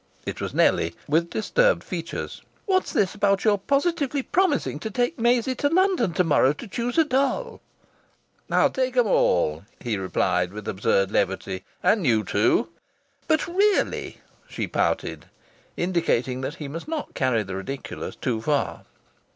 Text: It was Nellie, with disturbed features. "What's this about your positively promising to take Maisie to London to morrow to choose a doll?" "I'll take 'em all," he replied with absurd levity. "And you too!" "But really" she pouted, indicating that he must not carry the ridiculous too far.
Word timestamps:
It 0.25 0.41
was 0.41 0.51
Nellie, 0.51 0.95
with 1.07 1.29
disturbed 1.29 1.83
features. 1.83 2.41
"What's 2.65 2.91
this 2.91 3.13
about 3.13 3.43
your 3.45 3.59
positively 3.59 4.23
promising 4.23 4.79
to 4.79 4.89
take 4.89 5.19
Maisie 5.19 5.53
to 5.53 5.69
London 5.69 6.11
to 6.13 6.23
morrow 6.23 6.53
to 6.53 6.67
choose 6.67 6.97
a 6.97 7.03
doll?" 7.05 7.61
"I'll 8.49 8.71
take 8.71 8.97
'em 8.97 9.05
all," 9.05 9.63
he 9.79 9.97
replied 9.97 10.53
with 10.53 10.67
absurd 10.67 11.11
levity. 11.11 11.63
"And 11.83 12.03
you 12.07 12.23
too!" 12.23 12.69
"But 13.27 13.45
really" 13.47 14.17
she 14.49 14.65
pouted, 14.65 15.27
indicating 15.77 16.41
that 16.41 16.55
he 16.55 16.67
must 16.67 16.87
not 16.87 17.13
carry 17.13 17.43
the 17.43 17.55
ridiculous 17.55 18.15
too 18.15 18.41
far. 18.41 18.85